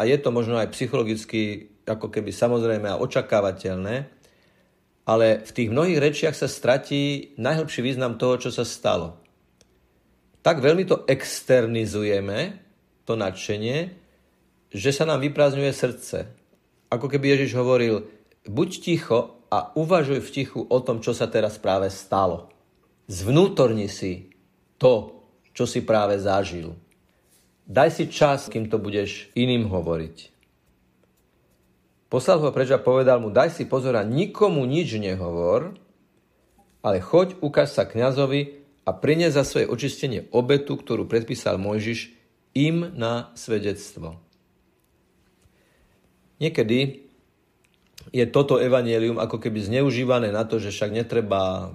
a 0.00 0.08
je 0.08 0.16
to 0.16 0.32
možno 0.32 0.56
aj 0.56 0.72
psychologicky 0.72 1.68
ako 1.84 2.08
keby 2.08 2.32
samozrejme 2.32 2.86
a 2.88 3.00
očakávateľné, 3.02 4.08
ale 5.04 5.26
v 5.42 5.50
tých 5.50 5.68
mnohých 5.68 5.98
rečiach 5.98 6.36
sa 6.38 6.46
stratí 6.46 7.34
najhlbší 7.36 7.80
význam 7.82 8.14
toho, 8.14 8.38
čo 8.38 8.50
sa 8.54 8.62
stalo. 8.62 9.18
Tak 10.40 10.62
veľmi 10.62 10.86
to 10.88 11.04
externizujeme, 11.04 12.56
to 13.04 13.18
nadšenie, 13.18 13.90
že 14.70 14.90
sa 14.94 15.04
nám 15.04 15.20
vyprázdňuje 15.20 15.72
srdce. 15.74 16.18
Ako 16.88 17.10
keby 17.10 17.34
Ježiš 17.34 17.58
hovoril, 17.58 18.19
buď 18.46 18.70
ticho 18.80 19.40
a 19.50 19.74
uvažuj 19.74 20.22
v 20.22 20.30
tichu 20.30 20.60
o 20.62 20.78
tom, 20.80 21.02
čo 21.02 21.10
sa 21.12 21.26
teraz 21.26 21.58
práve 21.58 21.90
stalo. 21.90 22.48
Zvnútorni 23.10 23.90
si 23.90 24.30
to, 24.78 25.20
čo 25.50 25.66
si 25.66 25.82
práve 25.82 26.16
zažil. 26.22 26.78
Daj 27.66 27.90
si 27.90 28.04
čas, 28.06 28.46
kým 28.46 28.70
to 28.70 28.78
budeš 28.78 29.30
iným 29.34 29.66
hovoriť. 29.66 30.30
Poslal 32.10 32.42
ho 32.42 32.50
preč 32.50 32.74
a 32.74 32.82
povedal 32.82 33.22
mu, 33.22 33.30
daj 33.30 33.54
si 33.54 33.70
pozor 33.70 33.94
a 33.94 34.02
nikomu 34.02 34.66
nič 34.66 34.98
nehovor, 34.98 35.78
ale 36.82 36.98
choď, 36.98 37.38
ukáž 37.38 37.70
sa 37.70 37.86
kňazovi 37.86 38.66
a 38.82 38.90
prinies 38.90 39.38
za 39.38 39.46
svoje 39.46 39.70
očistenie 39.70 40.26
obetu, 40.34 40.74
ktorú 40.74 41.06
predpísal 41.06 41.60
Mojžiš 41.60 42.10
im 42.58 42.90
na 42.98 43.30
svedectvo. 43.38 44.18
Niekedy 46.42 47.09
je 48.10 48.26
toto 48.26 48.58
evanielium 48.58 49.22
ako 49.22 49.38
keby 49.38 49.62
zneužívané 49.62 50.34
na 50.34 50.42
to, 50.42 50.58
že 50.58 50.74
však 50.74 50.90
netreba 50.90 51.70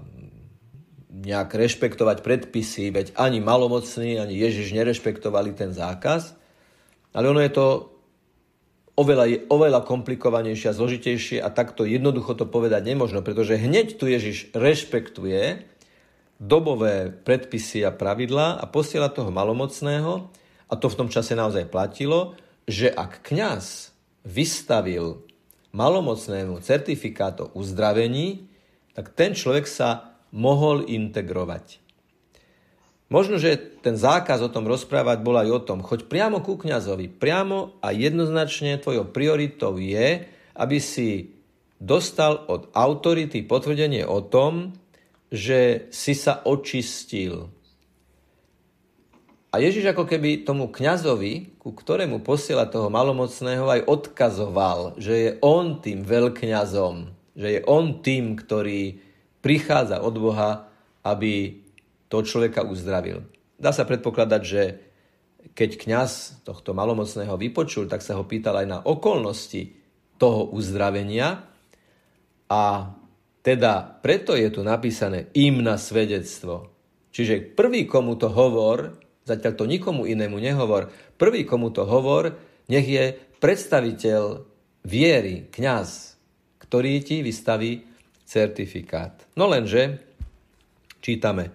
nejak 1.16 1.56
rešpektovať 1.56 2.22
predpisy, 2.22 2.92
veď 2.92 3.16
ani 3.16 3.40
malomocní, 3.40 4.20
ani 4.20 4.36
Ježiš 4.36 4.76
nerešpektovali 4.76 5.56
ten 5.56 5.72
zákaz. 5.72 6.36
Ale 7.16 7.32
ono 7.32 7.40
je 7.40 7.52
to 7.56 7.68
oveľa, 9.00 9.48
oveľa 9.48 9.82
komplikovanejšie 9.88 10.72
a 10.72 10.78
zložitejšie 10.78 11.38
a 11.40 11.50
takto 11.50 11.88
jednoducho 11.88 12.36
to 12.36 12.46
povedať 12.48 12.84
nemožno, 12.84 13.24
pretože 13.24 13.60
hneď 13.60 13.96
tu 13.96 14.12
Ježiš 14.12 14.52
rešpektuje 14.52 15.64
dobové 16.36 17.16
predpisy 17.16 17.88
a 17.88 17.96
pravidlá 17.96 18.60
a 18.60 18.66
posiela 18.68 19.08
toho 19.08 19.32
malomocného, 19.32 20.28
a 20.66 20.74
to 20.76 20.92
v 20.92 20.98
tom 21.00 21.08
čase 21.08 21.38
naozaj 21.38 21.72
platilo, 21.72 22.36
že 22.68 22.92
ak 22.92 23.24
kňaz 23.24 23.96
vystavil 24.26 25.22
malomocnému 25.76 26.64
certifikát 26.64 27.36
o 27.44 27.52
uzdravení, 27.52 28.48
tak 28.96 29.12
ten 29.12 29.36
človek 29.36 29.68
sa 29.68 30.16
mohol 30.32 30.88
integrovať. 30.88 31.84
Možno, 33.12 33.38
že 33.38 33.60
ten 33.86 33.94
zákaz 33.94 34.42
o 34.42 34.50
tom 34.50 34.66
rozprávať 34.66 35.22
bol 35.22 35.38
aj 35.38 35.50
o 35.52 35.62
tom, 35.62 35.86
choď 35.86 36.10
priamo 36.10 36.42
ku 36.42 36.58
kňazovi. 36.58 37.06
Priamo 37.12 37.78
a 37.84 37.94
jednoznačne 37.94 38.82
tvojou 38.82 39.06
prioritou 39.14 39.78
je, 39.78 40.26
aby 40.58 40.78
si 40.82 41.38
dostal 41.78 42.42
od 42.50 42.72
autority 42.74 43.46
potvrdenie 43.46 44.08
o 44.08 44.26
tom, 44.26 44.74
že 45.30 45.92
si 45.94 46.18
sa 46.18 46.42
očistil. 46.48 47.55
A 49.56 49.64
Ježiš 49.64 49.96
ako 49.96 50.04
keby 50.04 50.44
tomu 50.44 50.68
kňazovi, 50.68 51.56
ku 51.64 51.72
ktorému 51.72 52.20
posiela 52.28 52.68
toho 52.68 52.92
malomocného, 52.92 53.64
aj 53.72 53.88
odkazoval, 53.88 55.00
že 55.00 55.16
je 55.16 55.32
on 55.40 55.80
tým 55.80 56.04
veľkňazom, 56.04 56.96
že 57.40 57.48
je 57.48 57.60
on 57.64 58.04
tým, 58.04 58.36
ktorý 58.36 59.00
prichádza 59.40 60.04
od 60.04 60.12
Boha, 60.20 60.68
aby 61.08 61.64
toho 62.12 62.28
človeka 62.28 62.68
uzdravil. 62.68 63.24
Dá 63.56 63.72
sa 63.72 63.88
predpokladať, 63.88 64.42
že 64.44 64.62
keď 65.56 65.80
kňaz 65.80 66.44
tohto 66.44 66.76
malomocného 66.76 67.40
vypočul, 67.40 67.88
tak 67.88 68.04
sa 68.04 68.20
ho 68.20 68.28
pýtal 68.28 68.60
aj 68.60 68.68
na 68.68 68.80
okolnosti 68.84 69.72
toho 70.20 70.52
uzdravenia 70.52 71.48
a 72.52 72.92
teda 73.40 74.04
preto 74.04 74.36
je 74.36 74.52
tu 74.52 74.68
napísané 74.68 75.32
im 75.32 75.64
na 75.64 75.80
svedectvo. 75.80 76.76
Čiže 77.16 77.56
prvý, 77.56 77.88
komu 77.88 78.20
to 78.20 78.28
hovor, 78.28 79.05
zatiaľ 79.26 79.54
to 79.58 79.66
nikomu 79.66 80.06
inému 80.06 80.38
nehovor, 80.38 80.94
prvý, 81.18 81.44
komu 81.44 81.74
to 81.74 81.84
hovor, 81.84 82.38
nech 82.70 82.86
je 82.86 83.18
predstaviteľ 83.42 84.46
viery 84.86 85.50
kňaz, 85.50 86.18
ktorý 86.62 87.02
ti 87.02 87.26
vystaví 87.26 87.86
certifikát. 88.26 89.26
No 89.34 89.50
lenže, 89.50 90.02
čítame, 91.02 91.50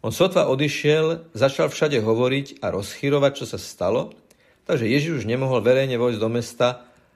on 0.00 0.14
sotva 0.14 0.48
odišiel, 0.48 1.34
začal 1.36 1.68
všade 1.68 2.00
hovoriť 2.00 2.64
a 2.64 2.72
rozchyrovať, 2.72 3.32
čo 3.36 3.46
sa 3.46 3.58
stalo, 3.60 4.16
takže 4.64 4.88
Ježiš 4.88 5.22
už 5.22 5.28
nemohol 5.28 5.60
verejne 5.60 6.00
vojsť 6.00 6.20
do 6.22 6.30
mesta, 6.32 6.68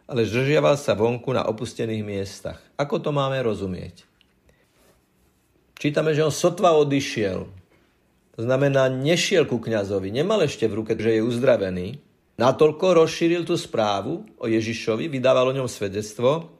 ale 0.04 0.28
zdržiaval 0.28 0.76
sa 0.76 0.92
vonku 0.92 1.32
na 1.32 1.48
opustených 1.48 2.04
miestach. 2.04 2.60
Ako 2.76 3.00
to 3.00 3.08
máme 3.08 3.40
rozumieť? 3.40 4.04
Čítame, 5.80 6.12
že 6.12 6.28
on 6.28 6.34
sotva 6.34 6.76
odišiel. 6.76 7.63
To 8.34 8.40
znamená, 8.42 8.90
nešiel 8.90 9.46
ku 9.46 9.62
kňazovi, 9.62 10.10
nemal 10.10 10.42
ešte 10.42 10.66
v 10.66 10.82
ruke, 10.82 10.98
že 10.98 11.18
je 11.18 11.22
uzdravený. 11.22 12.02
Natoľko 12.34 12.98
rozšíril 12.98 13.46
tú 13.46 13.54
správu 13.54 14.26
o 14.42 14.46
Ježišovi, 14.50 15.06
vydával 15.06 15.54
o 15.54 15.56
ňom 15.56 15.70
svedectvo, 15.70 16.50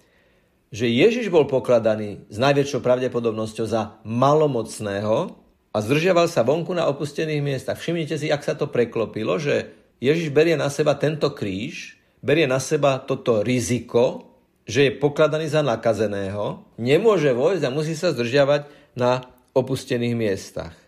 že 0.70 0.86
Ježiš 0.86 1.34
bol 1.34 1.50
pokladaný 1.50 2.26
s 2.30 2.38
najväčšou 2.38 2.78
pravdepodobnosťou 2.78 3.66
za 3.66 3.98
malomocného 4.06 5.34
a 5.74 5.76
zdržiaval 5.82 6.30
sa 6.30 6.46
vonku 6.46 6.70
na 6.70 6.86
opustených 6.86 7.42
miestach. 7.42 7.78
Všimnite 7.78 8.22
si, 8.22 8.30
ak 8.30 8.46
sa 8.46 8.54
to 8.54 8.70
preklopilo, 8.70 9.38
že 9.42 9.74
Ježiš 9.98 10.30
berie 10.30 10.54
na 10.54 10.70
seba 10.70 10.94
tento 10.94 11.34
kríž, 11.34 11.98
berie 12.22 12.46
na 12.46 12.62
seba 12.62 13.02
toto 13.02 13.42
riziko, 13.42 14.30
že 14.62 14.86
je 14.86 14.98
pokladaný 14.98 15.50
za 15.50 15.66
nakazeného, 15.66 16.62
nemôže 16.78 17.34
vojsť 17.34 17.62
a 17.66 17.74
musí 17.74 17.98
sa 17.98 18.14
zdržiavať 18.14 18.94
na 18.94 19.26
opustených 19.58 20.14
miestach. 20.14 20.83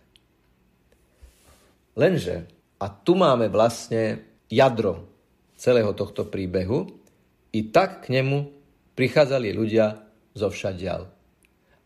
Lenže, 1.97 2.45
a 2.77 2.93
tu 2.93 3.17
máme 3.17 3.49
vlastne 3.49 4.21
jadro 4.53 5.09
celého 5.57 5.89
tohto 5.97 6.29
príbehu, 6.29 6.85
i 7.49 7.73
tak 7.73 8.05
k 8.05 8.21
nemu 8.21 8.53
prichádzali 8.93 9.49
ľudia 9.49 9.97
zo 10.37 10.53
všadial. 10.53 11.09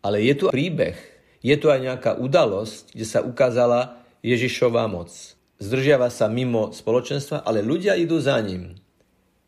Ale 0.03 0.20
je 0.20 0.34
tu 0.36 0.46
príbeh, 0.51 1.00
je 1.39 1.56
tu 1.56 1.72
aj 1.72 1.80
nejaká 1.80 2.12
udalosť, 2.20 2.91
kde 2.91 3.06
sa 3.08 3.24
ukázala 3.24 4.03
Ježišová 4.20 4.91
moc. 4.91 5.10
Zdržiava 5.63 6.12
sa 6.12 6.27
mimo 6.27 6.75
spoločenstva, 6.75 7.48
ale 7.48 7.63
ľudia 7.63 7.96
idú 7.96 8.20
za 8.20 8.36
ním. 8.44 8.75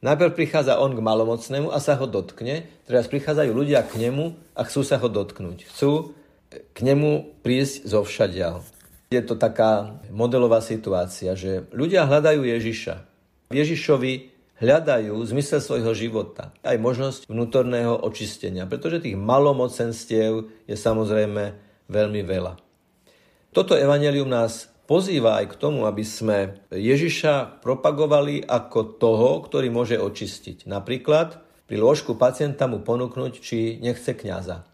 Najprv 0.04 0.36
prichádza 0.36 0.80
on 0.80 0.96
k 0.96 1.04
malomocnému 1.04 1.72
a 1.72 1.80
sa 1.84 2.00
ho 2.00 2.08
dotkne, 2.08 2.68
teraz 2.88 3.08
prichádzajú 3.12 3.52
ľudia 3.52 3.84
k 3.84 4.00
nemu 4.00 4.36
a 4.56 4.62
chcú 4.68 4.82
sa 4.84 5.00
ho 5.00 5.08
dotknúť. 5.08 5.68
Chcú 5.68 6.16
k 6.52 6.80
nemu 6.80 7.40
prísť 7.42 7.88
zo 7.88 8.04
všadial. 8.04 8.64
Je 9.14 9.22
to 9.22 9.38
taká 9.38 10.02
modelová 10.10 10.58
situácia, 10.58 11.38
že 11.38 11.70
ľudia 11.70 12.10
hľadajú 12.10 12.42
Ježiša. 12.42 13.06
Ježišovi 13.54 14.34
hľadajú 14.58 15.14
zmysel 15.22 15.62
svojho 15.62 15.94
života, 15.94 16.50
aj 16.66 16.82
možnosť 16.82 17.22
vnútorného 17.30 17.94
očistenia, 18.02 18.66
pretože 18.66 19.06
tých 19.06 19.14
malomocenstiev 19.14 20.50
je 20.66 20.74
samozrejme 20.74 21.54
veľmi 21.94 22.22
veľa. 22.26 22.58
Toto 23.54 23.78
evanelium 23.78 24.26
nás 24.26 24.74
pozýva 24.90 25.46
aj 25.46 25.54
k 25.54 25.60
tomu, 25.62 25.86
aby 25.86 26.02
sme 26.02 26.58
Ježiša 26.74 27.62
propagovali 27.62 28.42
ako 28.42 28.98
toho, 28.98 29.46
ktorý 29.46 29.70
môže 29.70 30.02
očistiť. 30.02 30.66
Napríklad 30.66 31.38
pri 31.70 31.78
lôžku 31.78 32.18
pacienta 32.18 32.66
mu 32.66 32.82
ponúknuť, 32.82 33.34
či 33.38 33.78
nechce 33.78 34.18
kňaza. 34.18 34.73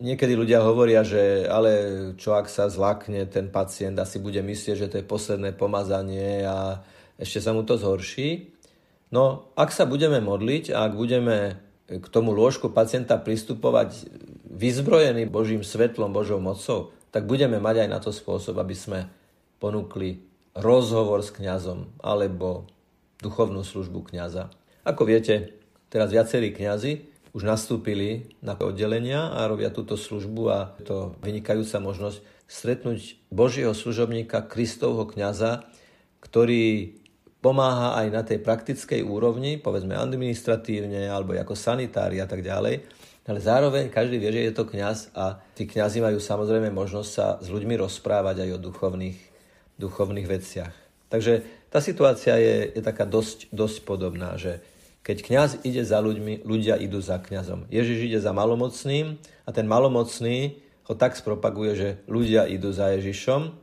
Niekedy 0.00 0.32
ľudia 0.32 0.64
hovoria, 0.64 1.04
že 1.04 1.44
ale 1.44 1.72
čo 2.16 2.32
ak 2.32 2.48
sa 2.48 2.72
zlakne 2.72 3.28
ten 3.28 3.52
pacient, 3.52 4.00
asi 4.00 4.16
bude 4.16 4.40
myslieť, 4.40 4.76
že 4.80 4.88
to 4.88 4.96
je 4.98 5.04
posledné 5.04 5.52
pomazanie 5.52 6.40
a 6.48 6.80
ešte 7.20 7.44
sa 7.44 7.52
mu 7.52 7.68
to 7.68 7.76
zhorší. 7.76 8.48
No, 9.12 9.52
ak 9.60 9.68
sa 9.68 9.84
budeme 9.84 10.24
modliť 10.24 10.72
a 10.72 10.88
ak 10.88 10.96
budeme 10.96 11.60
k 11.84 12.06
tomu 12.08 12.32
lôžku 12.32 12.72
pacienta 12.72 13.20
pristupovať 13.20 14.08
vyzbrojení 14.48 15.28
Božím 15.28 15.60
svetlom, 15.60 16.16
Božou 16.16 16.40
mocou, 16.40 16.96
tak 17.12 17.28
budeme 17.28 17.60
mať 17.60 17.84
aj 17.84 17.88
na 17.92 17.98
to 18.00 18.08
spôsob, 18.08 18.56
aby 18.56 18.72
sme 18.72 19.04
ponúkli 19.60 20.24
rozhovor 20.56 21.20
s 21.20 21.28
kňazom 21.34 22.00
alebo 22.00 22.70
duchovnú 23.20 23.60
službu 23.66 24.14
kňaza. 24.14 24.48
Ako 24.86 25.04
viete, 25.04 25.60
teraz 25.92 26.08
viacerí 26.08 26.56
kňazi 26.56 27.04
už 27.30 27.42
nastúpili 27.46 28.34
na 28.42 28.58
oddelenia 28.58 29.30
a 29.30 29.46
robia 29.46 29.70
túto 29.70 29.94
službu 29.94 30.42
a 30.50 30.58
je 30.82 30.84
to 30.90 30.98
vynikajúca 31.22 31.78
možnosť 31.78 32.18
stretnúť 32.50 33.30
Božieho 33.30 33.70
služobníka, 33.70 34.50
Kristovho 34.50 35.06
kňaza, 35.06 35.70
ktorý 36.18 36.98
pomáha 37.38 37.96
aj 38.02 38.06
na 38.10 38.22
tej 38.26 38.42
praktickej 38.42 39.00
úrovni, 39.06 39.56
povedzme 39.56 39.96
administratívne 39.96 41.08
alebo 41.08 41.32
ako 41.38 41.56
sanitári 41.56 42.20
a 42.20 42.26
tak 42.28 42.44
ďalej, 42.44 42.84
ale 43.30 43.38
zároveň 43.38 43.88
každý 43.94 44.18
vie, 44.18 44.34
že 44.34 44.46
je 44.50 44.54
to 44.58 44.64
kňaz 44.66 45.14
a 45.14 45.38
tí 45.54 45.64
kňazi 45.70 46.02
majú 46.02 46.18
samozrejme 46.18 46.74
možnosť 46.74 47.10
sa 47.10 47.38
s 47.38 47.46
ľuďmi 47.46 47.78
rozprávať 47.78 48.42
aj 48.42 48.50
o 48.58 48.62
duchovných, 48.62 49.18
duchovných 49.78 50.26
veciach. 50.26 50.74
Takže 51.06 51.66
tá 51.70 51.78
situácia 51.78 52.34
je, 52.38 52.74
je 52.74 52.82
taká 52.82 53.06
dosť, 53.06 53.50
dosť 53.54 53.86
podobná, 53.86 54.34
že 54.34 54.58
keď 55.10 55.26
kňaz 55.26 55.50
ide 55.66 55.82
za 55.82 55.98
ľuďmi, 55.98 56.46
ľudia 56.46 56.78
idú 56.78 57.02
za 57.02 57.18
kňazom. 57.18 57.66
Ježiš 57.66 58.06
ide 58.06 58.22
za 58.22 58.30
malomocným 58.30 59.18
a 59.42 59.50
ten 59.50 59.66
malomocný 59.66 60.62
ho 60.86 60.94
tak 60.94 61.18
spropaguje, 61.18 61.72
že 61.74 61.88
ľudia 62.06 62.46
idú 62.46 62.70
za 62.70 62.94
Ježišom 62.94 63.58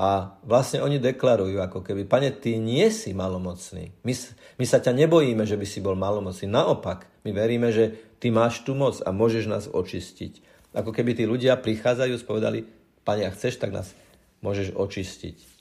a 0.00 0.40
vlastne 0.40 0.80
oni 0.80 0.96
deklarujú 0.96 1.60
ako 1.60 1.84
keby, 1.84 2.08
pane, 2.08 2.32
ty 2.32 2.56
nie 2.56 2.88
si 2.88 3.12
malomocný. 3.12 3.92
My, 4.08 4.12
my 4.56 4.64
sa 4.64 4.80
ťa 4.80 4.96
nebojíme, 5.04 5.44
že 5.44 5.60
by 5.60 5.66
si 5.68 5.84
bol 5.84 6.00
malomocný. 6.00 6.48
Naopak, 6.48 7.04
my 7.28 7.30
veríme, 7.36 7.68
že 7.76 8.16
ty 8.16 8.32
máš 8.32 8.64
tú 8.64 8.72
moc 8.72 8.96
a 9.04 9.12
môžeš 9.12 9.44
nás 9.52 9.64
očistiť. 9.68 10.40
Ako 10.72 10.96
keby 10.96 11.12
tí 11.12 11.28
ľudia 11.28 11.60
prichádzajú 11.60 12.16
spovedali, 12.24 12.64
pane, 13.04 13.28
ak 13.28 13.36
chceš, 13.36 13.60
tak 13.60 13.76
nás 13.76 13.92
môžeš 14.40 14.72
očistiť. 14.72 15.55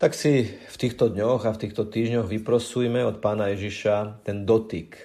Tak 0.00 0.16
si 0.16 0.48
v 0.48 0.76
týchto 0.80 1.12
dňoch 1.12 1.44
a 1.44 1.52
v 1.52 1.60
týchto 1.60 1.84
týždňoch 1.84 2.24
vyprosujme 2.24 3.04
od 3.04 3.20
pána 3.20 3.52
Ježiša 3.52 4.24
ten 4.24 4.48
dotyk. 4.48 4.96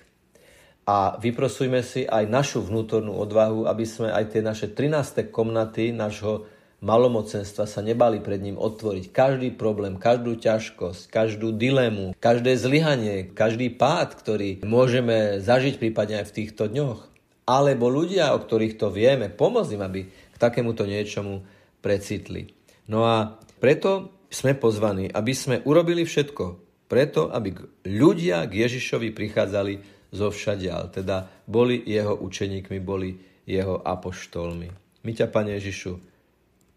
A 0.88 1.20
vyprosujme 1.20 1.84
si 1.84 2.08
aj 2.08 2.24
našu 2.32 2.64
vnútornú 2.64 3.12
odvahu, 3.20 3.68
aby 3.68 3.84
sme 3.84 4.08
aj 4.08 4.32
tie 4.32 4.40
naše 4.40 4.72
13. 4.72 5.36
komnaty 5.36 5.92
nášho 5.92 6.48
malomocenstva 6.80 7.68
sa 7.68 7.84
nebali 7.84 8.24
pred 8.24 8.40
ním 8.40 8.56
otvoriť. 8.56 9.12
Každý 9.12 9.52
problém, 9.60 10.00
každú 10.00 10.40
ťažkosť, 10.40 11.12
každú 11.12 11.52
dilemu, 11.52 12.16
každé 12.16 12.56
zlyhanie, 12.56 13.28
každý 13.36 13.76
pád, 13.76 14.16
ktorý 14.16 14.64
môžeme 14.64 15.44
zažiť 15.44 15.76
prípadne 15.76 16.24
aj 16.24 16.32
v 16.32 16.36
týchto 16.40 16.72
dňoch. 16.72 17.12
Alebo 17.44 17.92
ľudia, 17.92 18.32
o 18.32 18.40
ktorých 18.40 18.80
to 18.80 18.96
vieme, 18.96 19.28
pomôcť 19.28 19.76
im, 19.76 19.84
aby 19.84 20.08
k 20.08 20.36
takémuto 20.40 20.88
niečomu 20.88 21.44
precitli. 21.84 22.56
No 22.88 23.04
a 23.04 23.36
preto 23.60 24.16
sme 24.36 24.52
pozvaní, 24.60 25.08
aby 25.08 25.32
sme 25.32 25.64
urobili 25.64 26.04
všetko 26.04 26.44
preto, 26.92 27.32
aby 27.32 27.56
ľudia 27.88 28.44
k 28.52 28.68
Ježišovi 28.68 29.16
prichádzali 29.16 29.74
zo 30.12 30.28
všadiaľ, 30.28 30.92
teda 30.92 31.48
boli 31.48 31.80
jeho 31.88 32.20
učeníkmi, 32.20 32.84
boli 32.84 33.16
jeho 33.48 33.80
apoštolmi. 33.80 34.70
My 35.08 35.12
ťa, 35.16 35.32
Pane 35.32 35.56
Ježišu, 35.56 35.96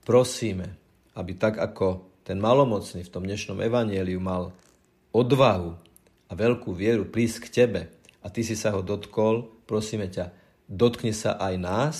prosíme, 0.07 0.79
aby 1.18 1.33
tak 1.35 1.59
ako 1.59 2.07
ten 2.23 2.38
malomocný 2.38 3.03
v 3.03 3.12
tom 3.12 3.27
dnešnom 3.27 3.59
evanieliu 3.59 4.21
mal 4.23 4.55
odvahu 5.11 5.75
a 6.29 6.33
veľkú 6.37 6.71
vieru 6.77 7.09
prísť 7.09 7.37
k 7.42 7.49
Tebe 7.51 7.83
a 8.23 8.31
Ty 8.31 8.40
si 8.44 8.55
sa 8.55 8.71
ho 8.77 8.85
dotkol, 8.85 9.49
prosíme 9.66 10.07
ťa, 10.07 10.31
dotkni 10.68 11.16
sa 11.16 11.40
aj 11.40 11.55
nás, 11.57 11.97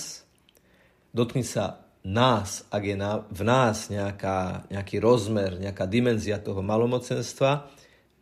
dotkni 1.11 1.41
sa 1.41 1.88
nás, 2.09 2.65
ak 2.73 2.83
je 2.85 2.95
na, 2.97 3.21
v 3.29 3.41
nás 3.45 3.89
nejaká, 3.93 4.69
nejaký 4.71 4.97
rozmer, 4.97 5.59
nejaká 5.61 5.85
dimenzia 5.85 6.41
toho 6.41 6.61
malomocenstva 6.65 7.69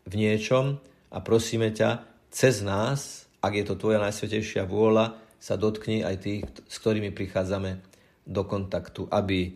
v 0.07 0.13
niečom 0.13 0.79
a 1.11 1.17
prosíme 1.23 1.71
ťa, 1.71 2.03
cez 2.31 2.59
nás, 2.61 3.25
ak 3.39 3.53
je 3.55 3.63
to 3.63 3.79
Tvoja 3.79 3.99
najsvetejšia 4.03 4.67
vôľa, 4.67 5.15
sa 5.37 5.55
dotkni 5.55 6.01
aj 6.01 6.15
tých, 6.19 6.41
s 6.65 6.75
ktorými 6.81 7.13
prichádzame 7.13 7.79
do 8.25 8.41
kontaktu, 8.43 9.05
aby 9.07 9.53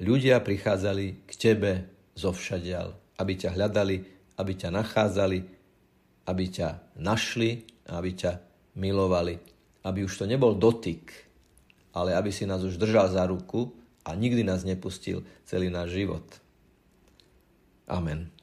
ľudia 0.00 0.40
prichádzali 0.40 1.28
k 1.28 1.32
tebe 1.36 1.72
zo 2.16 2.32
všadial, 2.32 2.96
aby 3.20 3.32
ťa 3.36 3.54
hľadali, 3.54 3.96
aby 4.40 4.52
ťa 4.56 4.68
nachádzali, 4.72 5.38
aby 6.26 6.44
ťa 6.48 6.68
našli 6.98 7.72
aby 7.90 8.10
ťa 8.14 8.32
milovali. 8.78 9.38
Aby 9.82 10.06
už 10.06 10.22
to 10.22 10.24
nebol 10.30 10.54
dotyk, 10.54 11.10
ale 11.92 12.16
aby 12.16 12.32
si 12.32 12.48
nás 12.48 12.64
už 12.64 12.80
držal 12.80 13.08
za 13.08 13.24
ruku 13.28 13.72
a 14.04 14.16
nikdy 14.16 14.42
nás 14.44 14.64
nepustil 14.64 15.22
celý 15.44 15.70
náš 15.70 15.94
život. 15.94 16.24
Amen. 17.86 18.41